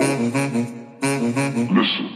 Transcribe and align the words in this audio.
Listen. 0.00 2.13